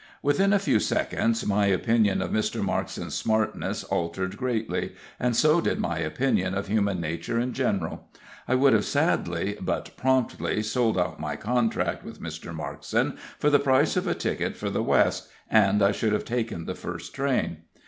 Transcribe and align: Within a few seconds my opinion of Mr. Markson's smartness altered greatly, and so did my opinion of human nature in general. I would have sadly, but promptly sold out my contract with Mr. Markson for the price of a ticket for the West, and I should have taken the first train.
Within 0.23 0.51
a 0.51 0.57
few 0.57 0.79
seconds 0.79 1.45
my 1.45 1.67
opinion 1.67 2.23
of 2.23 2.31
Mr. 2.31 2.65
Markson's 2.65 3.13
smartness 3.13 3.83
altered 3.83 4.35
greatly, 4.35 4.93
and 5.19 5.35
so 5.35 5.61
did 5.61 5.77
my 5.79 5.99
opinion 5.99 6.55
of 6.55 6.65
human 6.65 6.99
nature 6.99 7.39
in 7.39 7.53
general. 7.53 8.07
I 8.47 8.55
would 8.55 8.73
have 8.73 8.83
sadly, 8.83 9.57
but 9.61 9.95
promptly 9.97 10.63
sold 10.63 10.97
out 10.97 11.19
my 11.19 11.35
contract 11.35 12.03
with 12.03 12.19
Mr. 12.19 12.51
Markson 12.51 13.15
for 13.37 13.51
the 13.51 13.59
price 13.59 13.95
of 13.95 14.07
a 14.07 14.15
ticket 14.15 14.57
for 14.57 14.71
the 14.71 14.81
West, 14.81 15.29
and 15.51 15.83
I 15.83 15.91
should 15.91 16.13
have 16.13 16.25
taken 16.25 16.65
the 16.65 16.73
first 16.73 17.13
train. 17.13 17.57